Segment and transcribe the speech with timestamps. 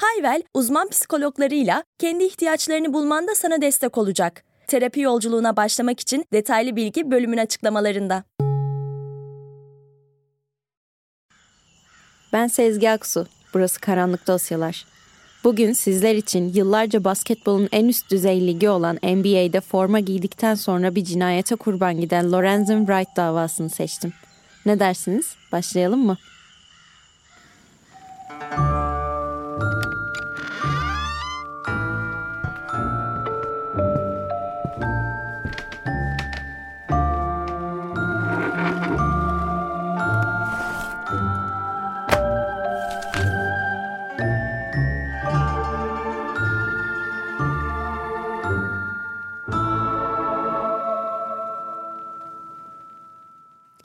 [0.00, 4.44] Hayvel, uzman psikologlarıyla kendi ihtiyaçlarını bulmanda sana destek olacak.
[4.66, 8.24] Terapi yolculuğuna başlamak için detaylı bilgi bölümün açıklamalarında.
[12.32, 13.26] Ben Sezgi Aksu.
[13.54, 14.86] Burası Karanlık Dosyalar.
[15.44, 21.04] Bugün sizler için yıllarca basketbolun en üst düzey ligi olan NBA'de forma giydikten sonra bir
[21.04, 24.12] cinayete kurban giden Lorenzen Wright davasını seçtim.
[24.66, 25.34] Ne dersiniz?
[25.52, 26.16] Başlayalım mı?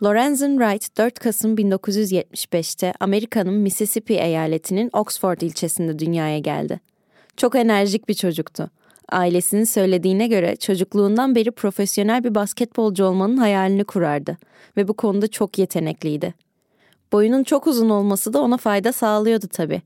[0.03, 6.79] Lorenzen Wright 4 Kasım 1975'te Amerika'nın Mississippi eyaletinin Oxford ilçesinde dünyaya geldi.
[7.37, 8.69] Çok enerjik bir çocuktu.
[9.09, 14.37] Ailesinin söylediğine göre çocukluğundan beri profesyonel bir basketbolcu olmanın hayalini kurardı
[14.77, 16.33] ve bu konuda çok yetenekliydi.
[17.11, 19.81] Boyunun çok uzun olması da ona fayda sağlıyordu tabii.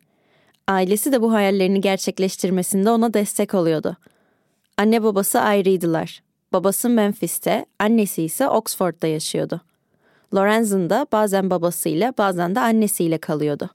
[0.67, 3.97] Ailesi de bu hayallerini gerçekleştirmesinde ona destek oluyordu.
[4.77, 6.23] Anne babası ayrıydılar.
[6.53, 9.61] Babası Memphis'te, annesi ise Oxford'da yaşıyordu.
[10.35, 13.69] Lorenzen da bazen babasıyla bazen de annesiyle kalıyordu.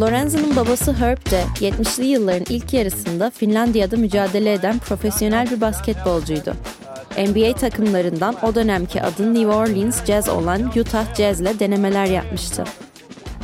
[0.00, 6.54] Lorenzen'ın babası Herb de 70'li yılların ilk yarısında Finlandiya'da mücadele eden profesyonel bir basketbolcuydu.
[7.18, 12.64] NBA takımlarından o dönemki adı New Orleans Jazz olan Utah Jazz ile denemeler yapmıştı.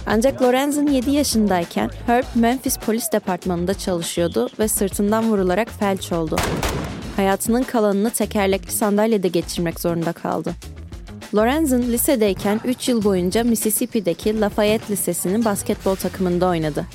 [0.07, 6.37] Ancak Lorenzen 7 yaşındayken Herb Memphis Polis Departmanı'nda çalışıyordu ve sırtından vurularak felç oldu.
[7.17, 10.55] Hayatının kalanını tekerlekli sandalyede geçirmek zorunda kaldı.
[11.35, 16.87] Lorenzen lisedeyken 3 yıl boyunca Mississippi'deki Lafayette Lisesi'nin basketbol takımında oynadı.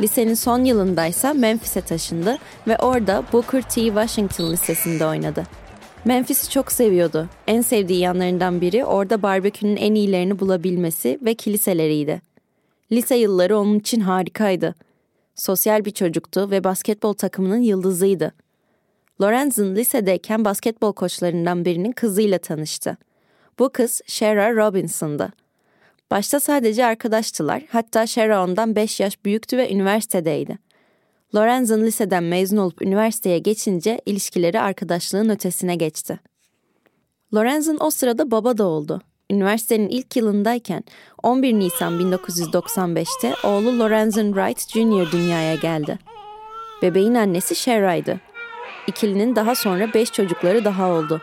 [0.00, 2.38] Lisenin son yılındaysa Memphis'e taşındı
[2.68, 3.80] ve orada Booker T.
[3.84, 5.44] Washington Lisesi'nde oynadı.
[6.04, 7.28] Memphis'i çok seviyordu.
[7.46, 12.22] En sevdiği yanlarından biri orada barbekünün en iyilerini bulabilmesi ve kiliseleriydi.
[12.92, 14.74] Lise yılları onun için harikaydı.
[15.34, 18.32] Sosyal bir çocuktu ve basketbol takımının yıldızıydı.
[19.20, 22.96] Lorenzen lisedeyken basketbol koçlarından birinin kızıyla tanıştı.
[23.58, 25.32] Bu kız Shara Robinson'dı.
[26.10, 30.58] Başta sadece arkadaştılar, hatta Shara ondan 5 yaş büyüktü ve üniversitedeydi.
[31.34, 36.20] Lorenzen liseden mezun olup üniversiteye geçince ilişkileri arkadaşlığın ötesine geçti.
[37.34, 39.00] Lorenzen o sırada baba da oldu.
[39.30, 40.84] Üniversitenin ilk yılındayken
[41.22, 45.12] 11 Nisan 1995'te oğlu Lorenzen Wright Jr.
[45.12, 45.98] dünyaya geldi.
[46.82, 48.20] Bebeğin annesi Shara'ydı.
[48.86, 51.20] İkilinin daha sonra 5 çocukları daha oldu.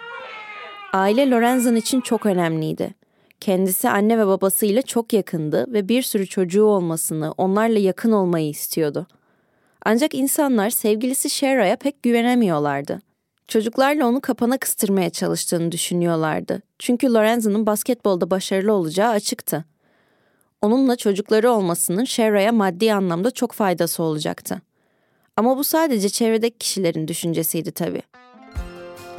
[0.94, 2.94] Aile Lorenzen için çok önemliydi.
[3.40, 9.07] Kendisi anne ve babasıyla çok yakındı ve bir sürü çocuğu olmasını, onlarla yakın olmayı istiyordu.
[9.85, 13.02] Ancak insanlar sevgilisi Shera'ya pek güvenemiyorlardı.
[13.47, 16.62] Çocuklarla onu kapana kıstırmaya çalıştığını düşünüyorlardı.
[16.79, 19.66] Çünkü Lorenzen'ın basketbolda başarılı olacağı açıktı.
[20.62, 24.62] Onunla çocukları olmasının Shera'ya maddi anlamda çok faydası olacaktı.
[25.38, 28.02] Ama bu sadece çevredeki kişilerin düşüncesiydi tabii.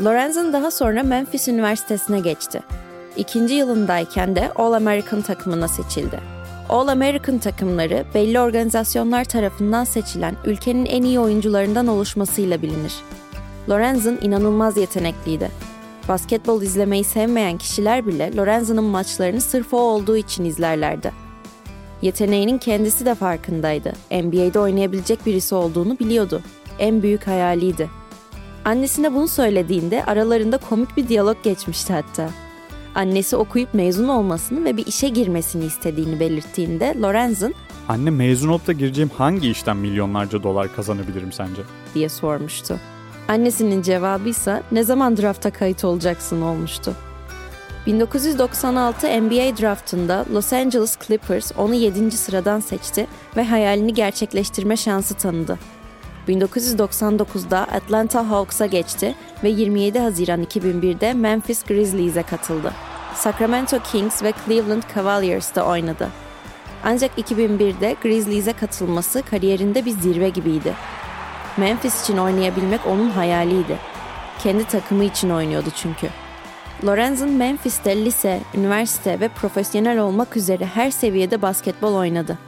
[0.04, 2.60] Lorenzen daha sonra Memphis Üniversitesi'ne geçti.
[3.16, 6.20] İkinci yılındayken de All American takımına seçildi.
[6.68, 12.94] All American takımları belli organizasyonlar tarafından seçilen ülkenin en iyi oyuncularından oluşmasıyla bilinir.
[13.68, 15.50] Lorenzen inanılmaz yetenekliydi.
[16.08, 21.12] Basketbol izlemeyi sevmeyen kişiler bile Lorenzen'ın maçlarını sırf o olduğu için izlerlerdi.
[22.02, 23.92] Yeteneğinin kendisi de farkındaydı.
[24.10, 26.42] NBA'de oynayabilecek birisi olduğunu biliyordu.
[26.78, 28.01] En büyük hayaliydi.
[28.64, 32.30] Annesine bunu söylediğinde aralarında komik bir diyalog geçmişti hatta.
[32.94, 37.54] Annesi okuyup mezun olmasını ve bir işe girmesini istediğini belirttiğinde Lorenzen
[37.88, 41.62] Anne mezun olup da gireceğim hangi işten milyonlarca dolar kazanabilirim sence?
[41.94, 42.78] diye sormuştu.
[43.28, 46.94] Annesinin cevabı ise ne zaman drafta kayıt olacaksın olmuştu.
[47.86, 52.10] 1996 NBA draftında Los Angeles Clippers onu 7.
[52.10, 53.06] sıradan seçti
[53.36, 55.58] ve hayalini gerçekleştirme şansı tanıdı.
[56.28, 59.14] 1999'da Atlanta Hawks'a geçti
[59.44, 62.72] ve 27 Haziran 2001'de Memphis Grizzlies'e katıldı.
[63.14, 66.08] Sacramento Kings ve Cleveland Cavaliers'da oynadı.
[66.84, 70.74] Ancak 2001'de Grizzlies'e katılması kariyerinde bir zirve gibiydi.
[71.56, 73.78] Memphis için oynayabilmek onun hayaliydi.
[74.42, 76.08] kendi takımı için oynuyordu çünkü.
[76.86, 82.38] Lorenzen Memphis'te lise, üniversite ve profesyonel olmak üzere her seviyede basketbol oynadı.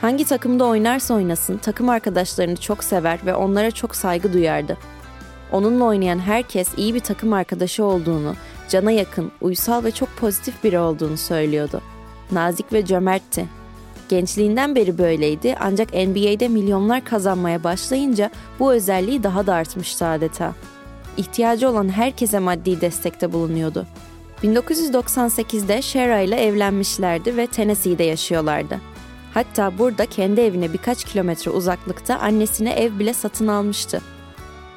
[0.00, 4.78] Hangi takımda oynarsa oynasın takım arkadaşlarını çok sever ve onlara çok saygı duyardı.
[5.52, 8.34] Onunla oynayan herkes iyi bir takım arkadaşı olduğunu,
[8.68, 11.80] cana yakın, uysal ve çok pozitif biri olduğunu söylüyordu.
[12.32, 13.46] Nazik ve cömertti.
[14.08, 20.54] Gençliğinden beri böyleydi ancak NBA'de milyonlar kazanmaya başlayınca bu özelliği daha da artmıştı adeta.
[21.16, 23.86] İhtiyacı olan herkese maddi destekte bulunuyordu.
[24.42, 28.89] 1998'de Shera ile evlenmişlerdi ve Tennessee'de yaşıyorlardı.
[29.34, 34.00] Hatta burada kendi evine birkaç kilometre uzaklıkta annesine ev bile satın almıştı.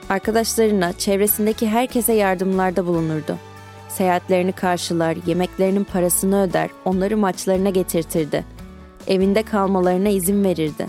[0.10, 3.38] Arkadaşlarına, çevresindeki herkese yardımlarda bulunurdu.
[3.90, 8.46] Seyahatlerini karşılar, yemeklerinin parasını öder, onları maçlarına getirtirdi.
[9.08, 10.88] Evinde kalmalarına izin verirdi.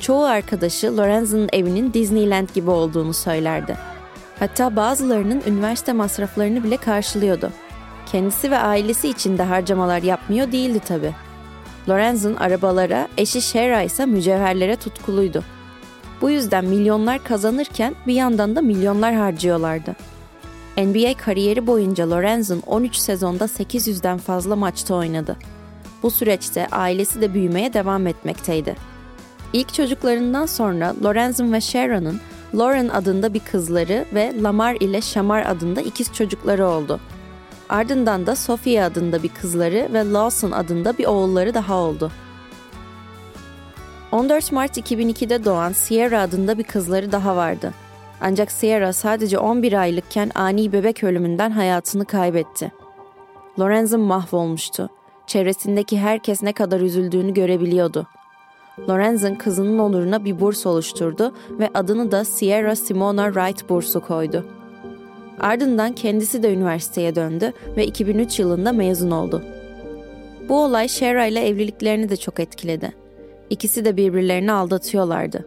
[0.00, 3.76] Çoğu arkadaşı Lorenzo'nun evinin Disneyland gibi olduğunu söylerdi.
[4.38, 7.52] Hatta bazılarının üniversite masraflarını bile karşılıyordu.
[8.12, 11.14] Kendisi ve ailesi için de harcamalar yapmıyor değildi tabi.
[11.88, 15.44] Lorenzo'nun arabalara, eşi Shera ise mücevherlere tutkuluydu.
[16.20, 19.96] Bu yüzden milyonlar kazanırken bir yandan da milyonlar harcıyorlardı.
[20.76, 25.36] NBA kariyeri boyunca Lorenzen 13 sezonda 800'den fazla maçta oynadı.
[26.02, 28.76] Bu süreçte ailesi de büyümeye devam etmekteydi.
[29.52, 32.20] İlk çocuklarından sonra Lorenzen ve Sharon'ın
[32.54, 37.00] Lauren adında bir kızları ve Lamar ile Shamar adında ikiz çocukları oldu.
[37.72, 42.12] Ardından da Sophia adında bir kızları ve Lawson adında bir oğulları daha oldu.
[44.12, 47.72] 14 Mart 2002'de doğan Sierra adında bir kızları daha vardı.
[48.20, 52.72] Ancak Sierra sadece 11 aylıkken ani bebek ölümünden hayatını kaybetti.
[53.60, 54.88] Lorenzen mahvolmuştu.
[55.26, 58.06] Çevresindeki herkes ne kadar üzüldüğünü görebiliyordu.
[58.88, 64.61] Lorenzen kızının onuruna bir burs oluşturdu ve adını da Sierra Simona Wright bursu koydu.
[65.42, 69.42] Ardından kendisi de üniversiteye döndü ve 2003 yılında mezun oldu.
[70.48, 72.92] Bu olay Shera ile evliliklerini de çok etkiledi.
[73.50, 75.46] İkisi de birbirlerini aldatıyorlardı.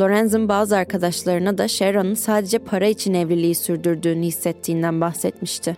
[0.00, 5.76] Lorenzen bazı arkadaşlarına da Sharon'ın sadece para için evliliği sürdürdüğünü hissettiğinden bahsetmişti.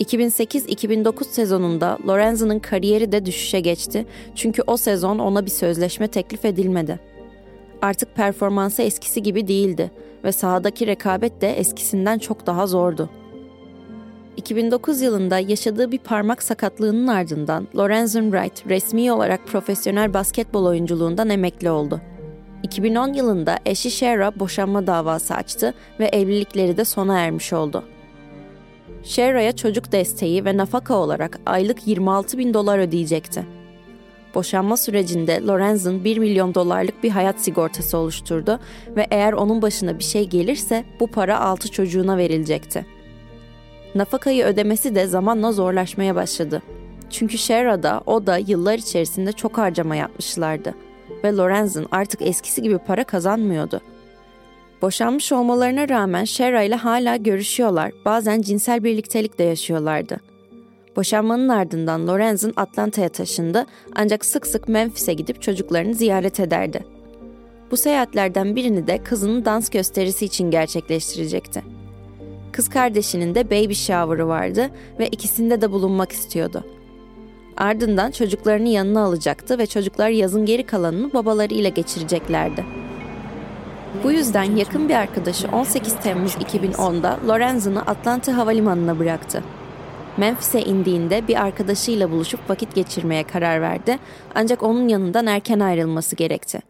[0.00, 7.09] 2008-2009 sezonunda Lorenzen'ın kariyeri de düşüşe geçti çünkü o sezon ona bir sözleşme teklif edilmedi.
[7.82, 9.90] Artık performansı eskisi gibi değildi
[10.24, 13.10] ve sahadaki rekabet de eskisinden çok daha zordu.
[14.36, 21.70] 2009 yılında yaşadığı bir parmak sakatlığının ardından Lorenzen Wright resmi olarak profesyonel basketbol oyunculuğundan emekli
[21.70, 22.00] oldu.
[22.62, 27.84] 2010 yılında eşi Shera boşanma davası açtı ve evlilikleri de sona ermiş oldu.
[29.02, 33.59] Shera'ya çocuk desteği ve nafaka olarak aylık 26 bin dolar ödeyecekti.
[34.34, 38.60] Boşanma sürecinde Lorenzen 1 milyon dolarlık bir hayat sigortası oluşturdu
[38.96, 42.86] ve eğer onun başına bir şey gelirse bu para 6 çocuğuna verilecekti.
[43.94, 46.62] Nafakayı ödemesi de zamanla zorlaşmaya başladı.
[47.10, 50.74] Çünkü Shera'da o da yıllar içerisinde çok harcama yapmışlardı
[51.24, 53.80] ve Lorenzen artık eskisi gibi para kazanmıyordu.
[54.82, 60.29] Boşanmış olmalarına rağmen Shera ile hala görüşüyorlar, bazen cinsel birliktelik de yaşıyorlardı.
[60.96, 63.66] Boşanmanın ardından Lorenzen Atlanta'ya taşındı
[63.96, 66.84] ancak sık sık Memphis'e gidip çocuklarını ziyaret ederdi.
[67.70, 71.62] Bu seyahatlerden birini de kızının dans gösterisi için gerçekleştirecekti.
[72.52, 76.64] Kız kardeşinin de baby shower'ı vardı ve ikisinde de bulunmak istiyordu.
[77.56, 82.64] Ardından çocuklarını yanına alacaktı ve çocuklar yazın geri kalanını babalarıyla geçireceklerdi.
[84.04, 89.42] Bu yüzden yakın bir arkadaşı 18 Temmuz 2010'da Lorenzen'ı Atlanta Havalimanı'na bıraktı.
[90.20, 93.98] Memphis'e indiğinde bir arkadaşıyla buluşup vakit geçirmeye karar verdi
[94.34, 96.60] ancak onun yanından erken ayrılması gerekti.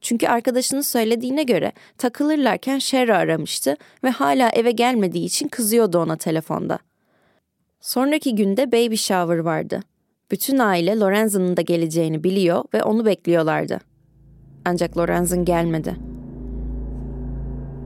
[0.00, 6.78] Çünkü arkadaşının söylediğine göre takılırlarken Shera aramıştı ve hala eve gelmediği için kızıyordu ona telefonda.
[7.80, 9.80] Sonraki günde baby shower vardı.
[10.30, 13.80] Bütün aile Lorenzen'ın da geleceğini biliyor ve onu bekliyorlardı.
[14.64, 16.15] Ancak Lorenzen gelmedi.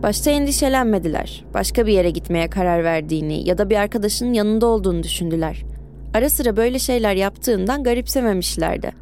[0.02, 1.44] Başta endişelenmediler.
[1.54, 5.62] Başka bir yere gitmeye karar verdiğini ya da bir arkadaşının yanında olduğunu düşündüler.
[6.14, 8.92] Ara sıra böyle şeyler yaptığından garipsememişlerdi.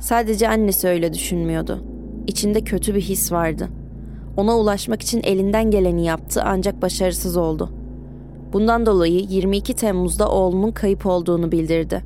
[0.00, 1.84] Sadece annesi öyle düşünmüyordu.
[2.26, 3.68] İçinde kötü bir his vardı.
[4.36, 7.70] Ona ulaşmak için elinden geleni yaptı ancak başarısız oldu.
[8.52, 12.04] Bundan dolayı 22 Temmuz'da oğlunun kayıp olduğunu bildirdi.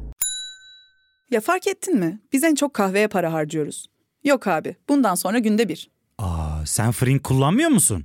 [1.30, 2.20] Ya fark ettin mi?
[2.32, 3.87] Biz en çok kahveye para harcıyoruz.
[4.25, 5.90] Yok abi, bundan sonra günde bir.
[6.18, 8.04] Aa, sen Frink kullanmıyor musun?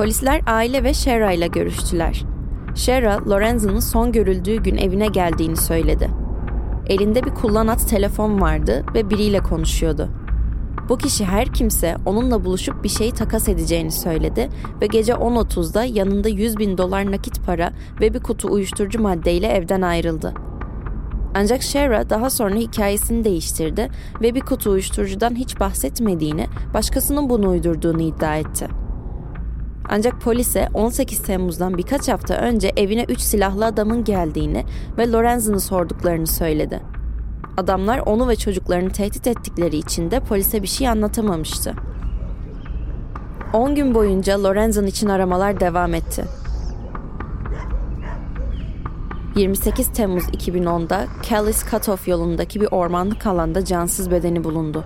[0.00, 2.24] Polisler aile ve Shera ile görüştüler.
[2.74, 6.10] Shera, Lorenzo'nun son görüldüğü gün evine geldiğini söyledi.
[6.86, 10.08] Elinde bir kullanat telefon vardı ve biriyle konuşuyordu.
[10.88, 14.48] Bu kişi her kimse onunla buluşup bir şeyi takas edeceğini söyledi
[14.80, 19.82] ve gece 10.30'da yanında 100 bin dolar nakit para ve bir kutu uyuşturucu maddeyle evden
[19.82, 20.34] ayrıldı.
[21.34, 23.88] Ancak Shara daha sonra hikayesini değiştirdi
[24.22, 28.79] ve bir kutu uyuşturucudan hiç bahsetmediğini, başkasının bunu uydurduğunu iddia etti.
[29.92, 34.64] Ancak polise 18 Temmuz'dan birkaç hafta önce evine 3 silahlı adamın geldiğini
[34.98, 36.80] ve Lorenzo'nu sorduklarını söyledi.
[37.56, 41.74] Adamlar onu ve çocuklarını tehdit ettikleri için de polise bir şey anlatamamıştı.
[43.52, 46.24] 10 gün boyunca Lorenzo'nun için aramalar devam etti.
[49.36, 54.84] 28 Temmuz 2010'da Callis Cutoff yolundaki bir ormanlık alanda cansız bedeni bulundu.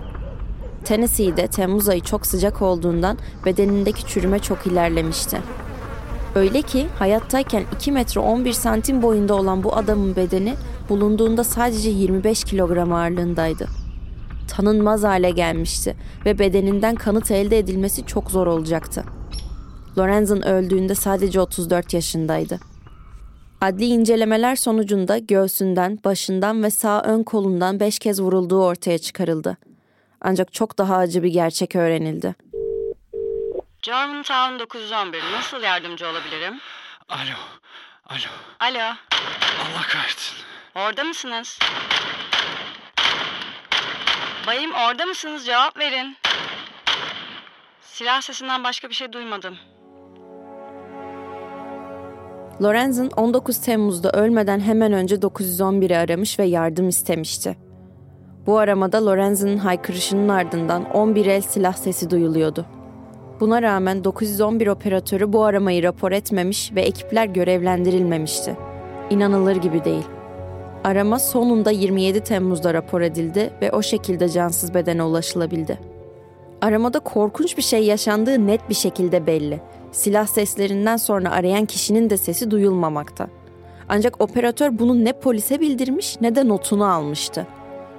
[0.85, 5.37] Tennessee'de Temmuz ayı çok sıcak olduğundan bedenindeki çürüme çok ilerlemişti.
[6.35, 10.53] Öyle ki hayattayken 2 metre 11 santim boyunda olan bu adamın bedeni
[10.89, 13.67] bulunduğunda sadece 25 kilogram ağırlığındaydı.
[14.47, 19.03] Tanınmaz hale gelmişti ve bedeninden kanıt elde edilmesi çok zor olacaktı.
[19.97, 22.59] Lorenz'ın öldüğünde sadece 34 yaşındaydı.
[23.61, 29.57] Adli incelemeler sonucunda göğsünden, başından ve sağ ön kolundan 5 kez vurulduğu ortaya çıkarıldı.
[30.27, 32.35] Ancak çok daha acı bir gerçek öğrenildi.
[33.81, 36.53] Germantown 911 nasıl yardımcı olabilirim?
[37.09, 37.37] Alo.
[38.09, 38.29] Alo.
[38.59, 38.93] Alo,
[39.61, 40.35] Allah kahretsin.
[40.75, 41.59] orada mısınız?
[44.47, 45.45] Bayım orada mısınız?
[45.45, 46.17] Cevap verin.
[47.81, 49.57] Silah sesinden başka bir şey duymadım.
[52.63, 57.64] Lorenz'ın 19 Temmuz'da ölmeden hemen önce 911'i aramış ve yardım istemişti.
[58.47, 62.65] Bu aramada Lorenz'ın haykırışının ardından 11 el silah sesi duyuluyordu.
[63.39, 68.57] Buna rağmen 911 operatörü bu aramayı rapor etmemiş ve ekipler görevlendirilmemişti.
[69.09, 70.05] İnanılır gibi değil.
[70.83, 75.79] Arama sonunda 27 Temmuz'da rapor edildi ve o şekilde cansız bedene ulaşılabildi.
[76.61, 79.61] Aramada korkunç bir şey yaşandığı net bir şekilde belli.
[79.91, 83.27] Silah seslerinden sonra arayan kişinin de sesi duyulmamakta.
[83.89, 87.47] Ancak operatör bunu ne polise bildirmiş ne de notunu almıştı.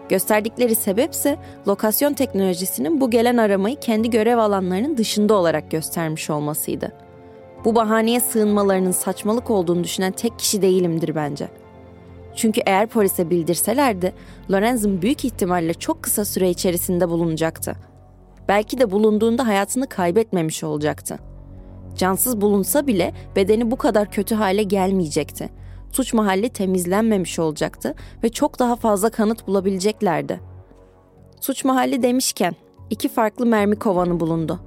[0.08, 1.36] Gösterdikleri sebepse
[1.68, 6.92] lokasyon teknolojisinin bu gelen aramayı kendi görev alanlarının dışında olarak göstermiş olmasıydı.
[7.64, 11.48] Bu bahaneye sığınmalarının saçmalık olduğunu düşünen tek kişi değilimdir bence.
[12.36, 14.12] Çünkü eğer polise bildirselerdi,
[14.50, 17.76] Lorenz'in büyük ihtimalle çok kısa süre içerisinde bulunacaktı.
[18.48, 21.18] Belki de bulunduğunda hayatını kaybetmemiş olacaktı.
[21.96, 25.50] Cansız bulunsa bile bedeni bu kadar kötü hale gelmeyecekti
[25.92, 30.40] suç mahalli temizlenmemiş olacaktı ve çok daha fazla kanıt bulabileceklerdi.
[31.40, 32.54] Suç mahalli demişken
[32.90, 34.60] iki farklı mermi kovanı bulundu.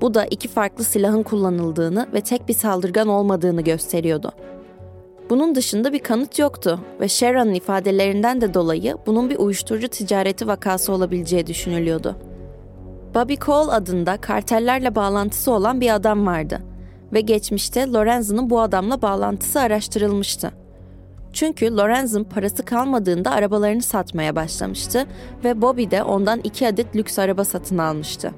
[0.00, 4.32] Bu da iki farklı silahın kullanıldığını ve tek bir saldırgan olmadığını gösteriyordu.
[5.30, 10.92] Bunun dışında bir kanıt yoktu ve Sharon'ın ifadelerinden de dolayı bunun bir uyuşturucu ticareti vakası
[10.92, 12.16] olabileceği düşünülüyordu.
[13.14, 16.75] Bobby Cole adında kartellerle bağlantısı olan bir adam vardı
[17.12, 20.52] ve geçmişte Lorenzo'nun bu adamla bağlantısı araştırılmıştı.
[21.32, 25.06] Çünkü Lorenz'in parası kalmadığında arabalarını satmaya başlamıştı
[25.44, 28.32] ve Bobby de ondan iki adet lüks araba satın almıştı.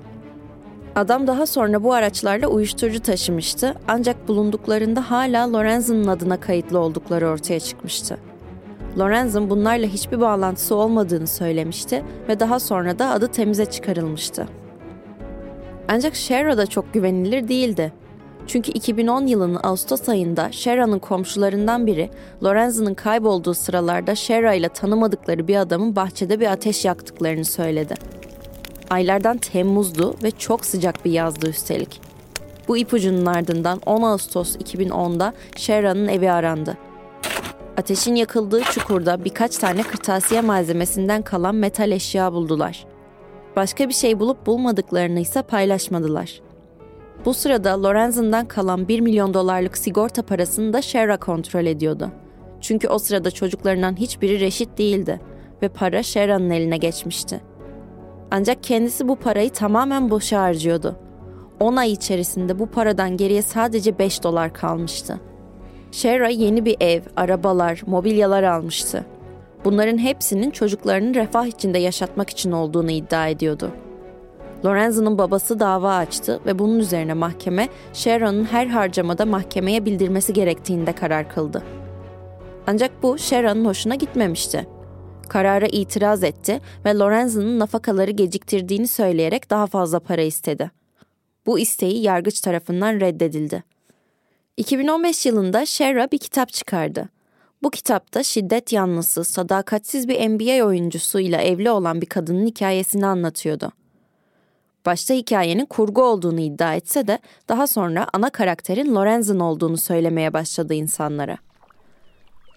[0.96, 7.60] Adam daha sonra bu araçlarla uyuşturucu taşımıştı ancak bulunduklarında hala Lorenz'in adına kayıtlı oldukları ortaya
[7.60, 8.18] çıkmıştı.
[8.98, 14.48] Lorenz'in bunlarla hiçbir bağlantısı olmadığını söylemişti ve daha sonra da adı temize çıkarılmıştı.
[15.88, 16.12] Ancak
[16.56, 17.92] da çok güvenilir değildi.
[18.48, 22.10] Çünkü 2010 yılının Ağustos ayında Shera'nın komşularından biri
[22.44, 27.94] Lorenzo'nun kaybolduğu sıralarda Shera ile tanımadıkları bir adamın bahçede bir ateş yaktıklarını söyledi.
[28.90, 32.00] Aylardan Temmuz'du ve çok sıcak bir yazdı üstelik.
[32.68, 36.76] Bu ipucunun ardından 10 Ağustos 2010'da Shera'nın evi arandı.
[37.76, 42.86] Ateşin yakıldığı çukurda birkaç tane kırtasiye malzemesinden kalan metal eşya buldular.
[43.56, 46.47] Başka bir şey bulup bulmadıklarını ise paylaşmadılar.
[47.24, 52.10] Bu sırada Lorenzen'dan kalan 1 milyon dolarlık sigorta parasını da Shara kontrol ediyordu.
[52.60, 55.20] Çünkü o sırada çocuklarından hiçbiri reşit değildi
[55.62, 57.40] ve para Sharon'ın eline geçmişti.
[58.30, 60.96] Ancak kendisi bu parayı tamamen boşa harcıyordu.
[61.60, 65.20] 10 ay içerisinde bu paradan geriye sadece 5 dolar kalmıştı.
[65.92, 69.04] Shera yeni bir ev, arabalar, mobilyalar almıştı.
[69.64, 73.70] Bunların hepsinin çocuklarının refah içinde yaşatmak için olduğunu iddia ediyordu.
[74.64, 81.28] Lorenzo'nun babası dava açtı ve bunun üzerine mahkeme Sharon'un her harcamada mahkemeye bildirmesi gerektiğinde karar
[81.28, 81.62] kıldı.
[82.66, 84.66] Ancak bu Sharon'un hoşuna gitmemişti.
[85.28, 90.70] Karara itiraz etti ve Lorenzo'nun nafakaları geciktirdiğini söyleyerek daha fazla para istedi.
[91.46, 93.64] Bu isteği yargıç tarafından reddedildi.
[94.56, 97.08] 2015 yılında Shera bir kitap çıkardı.
[97.62, 103.72] Bu kitapta şiddet yanlısı, sadakatsiz bir NBA oyuncusuyla evli olan bir kadının hikayesini anlatıyordu.
[104.88, 107.18] Başta hikayenin kurgu olduğunu iddia etse de
[107.48, 111.36] daha sonra ana karakterin Lorenzen olduğunu söylemeye başladı insanlara.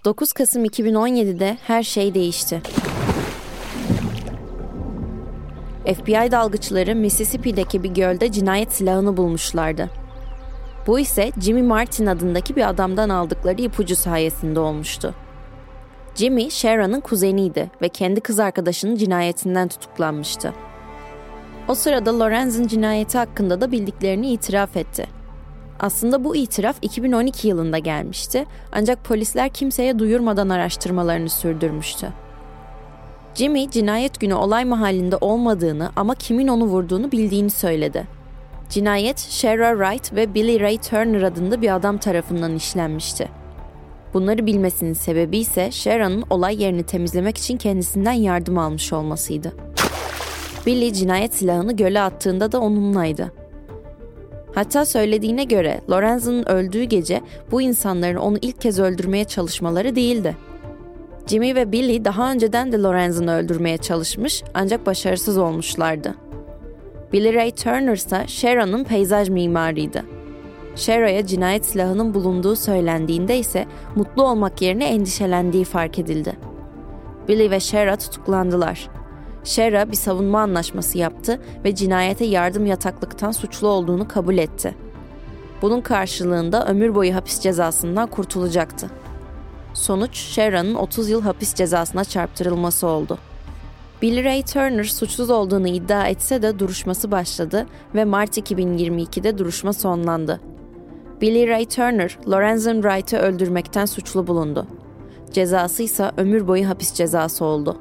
[0.05, 2.61] 9 Kasım 2017'de her şey değişti.
[5.85, 9.89] FBI dalgıçları Mississippi'deki bir gölde cinayet silahını bulmuşlardı.
[10.87, 15.15] Bu ise Jimmy Martin adındaki bir adamdan aldıkları ipucu sayesinde olmuştu.
[16.15, 20.53] Jimmy, Sharon'ın kuzeniydi ve kendi kız arkadaşının cinayetinden tutuklanmıştı.
[21.67, 25.05] O sırada Lorenz'in cinayeti hakkında da bildiklerini itiraf etti.
[25.79, 32.07] Aslında bu itiraf 2012 yılında gelmişti ancak polisler kimseye duyurmadan araştırmalarını sürdürmüştü.
[33.35, 38.07] Jimmy cinayet günü olay mahallinde olmadığını ama kimin onu vurduğunu bildiğini söyledi.
[38.69, 43.29] Cinayet Shara Wright ve Billy Ray Turner adında bir adam tarafından işlenmişti.
[44.13, 49.53] Bunları bilmesinin sebebi ise Shara'nın olay yerini temizlemek için kendisinden yardım almış olmasıydı.
[50.65, 53.31] Billy cinayet silahını göle attığında da onunlaydı.
[54.55, 60.37] Hatta söylediğine göre Lorenzo'nun öldüğü gece bu insanların onu ilk kez öldürmeye çalışmaları değildi.
[61.27, 66.15] Jimmy ve Billy daha önceden de Lorenzo'nu öldürmeye çalışmış ancak başarısız olmuşlardı.
[67.13, 70.03] Billy Ray Turner ise Sharon'ın peyzaj mimarıydı.
[70.75, 76.33] Shera'ya cinayet silahının bulunduğu söylendiğinde ise mutlu olmak yerine endişelendiği fark edildi.
[77.27, 78.89] Billy ve Shera tutuklandılar.
[79.43, 84.75] Shera bir savunma anlaşması yaptı ve cinayete yardım yataklıktan suçlu olduğunu kabul etti.
[85.61, 88.89] Bunun karşılığında ömür boyu hapis cezasından kurtulacaktı.
[89.73, 93.17] Sonuç Shera'nın 30 yıl hapis cezasına çarptırılması oldu.
[94.01, 100.41] Billy Ray Turner suçsuz olduğunu iddia etse de duruşması başladı ve Mart 2022'de duruşma sonlandı.
[101.21, 104.67] Billy Ray Turner, Lorenzen Wright'ı öldürmekten suçlu bulundu.
[105.31, 107.77] Cezası ise ömür boyu hapis cezası oldu.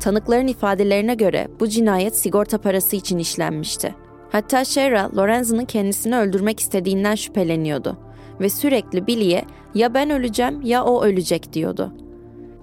[0.00, 3.94] Tanıkların ifadelerine göre bu cinayet sigorta parası için işlenmişti.
[4.32, 7.98] Hatta Shera, Lorenzen'ın kendisini öldürmek istediğinden şüpheleniyordu
[8.40, 11.92] ve sürekli Billy'e ya ben öleceğim ya o ölecek diyordu.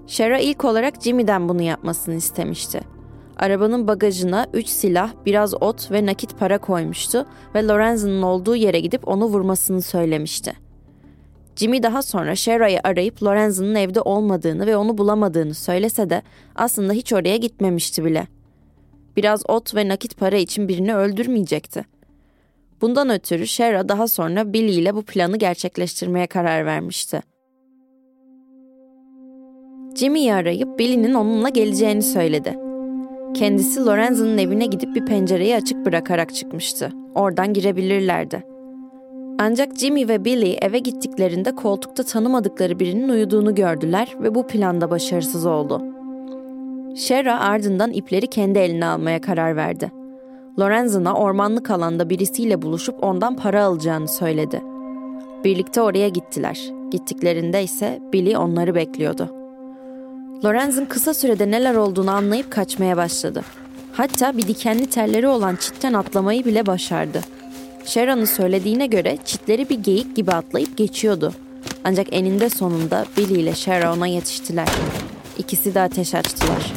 [0.06, 2.80] Shera ilk olarak Jimmy'den bunu yapmasını istemişti.
[3.36, 9.08] Arabanın bagajına 3 silah, biraz ot ve nakit para koymuştu ve Lorenzo'nun olduğu yere gidip
[9.08, 10.67] onu vurmasını söylemişti.
[11.58, 16.22] Jimmy daha sonra Shera'yı arayıp Lorenzo'nun evde olmadığını ve onu bulamadığını söylese de
[16.54, 18.26] aslında hiç oraya gitmemişti bile.
[19.16, 21.84] Biraz ot ve nakit para için birini öldürmeyecekti.
[22.80, 27.22] Bundan ötürü Shera daha sonra Billy ile bu planı gerçekleştirmeye karar vermişti.
[29.94, 32.58] Jimmy'yi arayıp Billy'nin onunla geleceğini söyledi.
[33.34, 36.92] Kendisi Lorenzo'nun evine gidip bir pencereyi açık bırakarak çıkmıştı.
[37.14, 38.57] Oradan girebilirlerdi.
[39.40, 45.46] Ancak Jimmy ve Billy eve gittiklerinde koltukta tanımadıkları birinin uyuduğunu gördüler ve bu planda başarısız
[45.46, 45.82] oldu.
[46.96, 49.92] Shera ardından ipleri kendi eline almaya karar verdi.
[50.60, 54.62] Lorenzo'na ormanlık alanda birisiyle buluşup ondan para alacağını söyledi.
[55.44, 56.70] Birlikte oraya gittiler.
[56.90, 59.34] Gittiklerinde ise Billy onları bekliyordu.
[60.44, 63.42] Lorenz'in kısa sürede neler olduğunu anlayıp kaçmaya başladı.
[63.92, 67.20] Hatta bir dikenli telleri olan çitten atlamayı bile başardı.
[67.88, 71.32] Sharon'ın söylediğine göre çitleri bir geyik gibi atlayıp geçiyordu.
[71.84, 74.68] Ancak eninde sonunda Billy ile Sharon ona yetiştiler.
[75.38, 76.72] İkisi de ateş açtılar.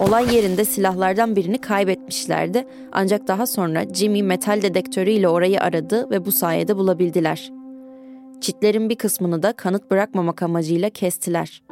[0.00, 6.32] Olay yerinde silahlardan birini kaybetmişlerdi ancak daha sonra Jimmy metal dedektörüyle orayı aradı ve bu
[6.32, 7.52] sayede bulabildiler.
[8.40, 11.62] Çitlerin bir kısmını da kanıt bırakmamak amacıyla kestiler.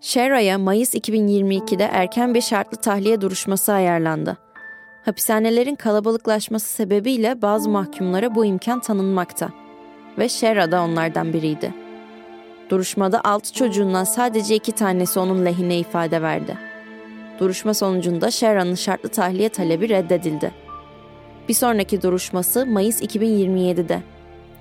[0.00, 4.36] Shera'ya Mayıs 2022'de erken bir şartlı tahliye duruşması ayarlandı.
[5.04, 9.50] Hapishanelerin kalabalıklaşması sebebiyle bazı mahkumlara bu imkan tanınmakta
[10.18, 11.74] ve Shera da onlardan biriydi.
[12.70, 16.58] Duruşmada altı çocuğundan sadece iki tanesi onun lehine ifade verdi.
[17.38, 20.50] Duruşma sonucunda Shera'nın şartlı tahliye talebi reddedildi.
[21.48, 24.02] Bir sonraki duruşması Mayıs 2027'de.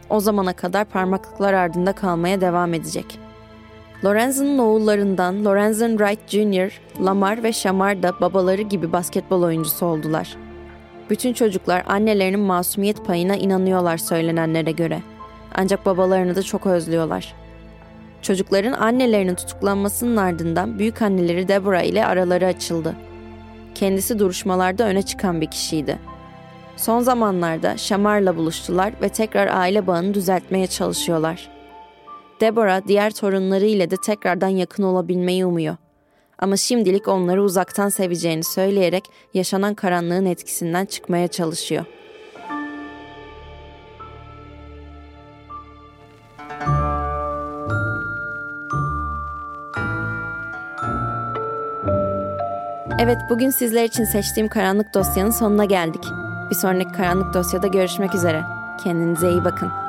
[0.10, 3.19] o zamana kadar parmaklıklar ardında kalmaya devam edecek.
[4.05, 10.38] Lorenzo'nun oğullarından Lorenzo Wright Jr., Lamar ve Shamar da babaları gibi basketbol oyuncusu oldular.
[11.09, 15.01] Bütün çocuklar annelerinin masumiyet payına inanıyorlar söylenenlere göre.
[15.55, 17.33] Ancak babalarını da çok özlüyorlar.
[18.21, 22.95] Çocukların annelerinin tutuklanmasının ardından büyük anneleri Deborah ile araları açıldı.
[23.75, 25.99] Kendisi duruşmalarda öne çıkan bir kişiydi.
[26.77, 31.58] Son zamanlarda Shamar'la buluştular ve tekrar aile bağını düzeltmeye çalışıyorlar.
[32.41, 35.75] Deborah diğer torunları ile de tekrardan yakın olabilmeyi umuyor.
[36.39, 41.86] Ama şimdilik onları uzaktan seveceğini söyleyerek yaşanan karanlığın etkisinden çıkmaya çalışıyor.
[53.02, 56.04] Evet, bugün sizler için seçtiğim karanlık dosyanın sonuna geldik.
[56.49, 58.43] Bir sonraki karanlık dosyada görüşmek üzere.
[58.84, 59.88] Kendinize iyi bakın.